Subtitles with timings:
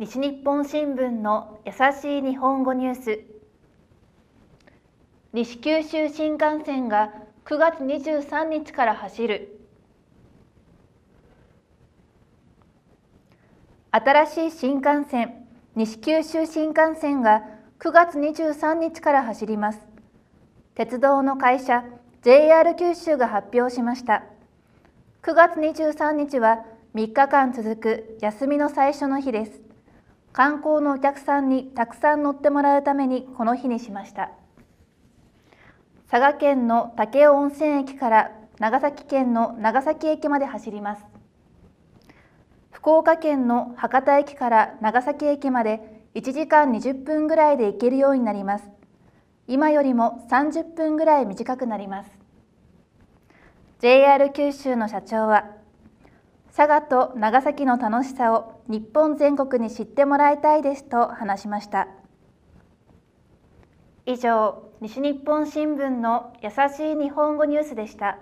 [0.00, 3.20] 西日本新聞の優しい日本語ニュース。
[5.32, 7.12] 西九州新幹線が
[7.44, 9.58] 9月23日から走る。
[13.90, 17.42] 新しい新幹線西九州新幹線が
[17.80, 19.80] 9月23日から走ります。
[20.76, 21.82] 鉄道の会社
[22.22, 24.22] JR 九州が発表しました。
[25.24, 29.67] 9月23日は3日間続く休みの最初の日です。
[30.32, 34.30] 観光のお客さんにたくさん乗ってもらうためにこの日にしました。
[36.10, 41.04] 佐賀県の武雄温泉駅から長崎県の長崎駅まで走ります。
[42.70, 48.70] 福岡県の博多駅から長崎駅まで1時間20分ぐらいで行けるようになります。
[49.46, 52.10] 今よりも30分ぐらい短くなります。
[53.80, 55.46] JR 九州の社長は
[56.50, 61.88] 佐賀と長崎の楽しさを日本全国に知ってもらいたいですと話しました。
[64.06, 68.18] 以上西日本新聞の優しい日本語ニュースでした。